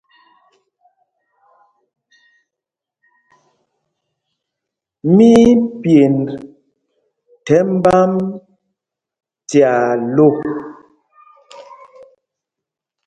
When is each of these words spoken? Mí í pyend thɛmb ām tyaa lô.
Mí 5.15 5.29
í 5.49 5.51
pyend 5.81 6.27
thɛmb 7.45 7.85
ām 7.99 8.13
tyaa 9.49 9.89
lô. 10.15 10.27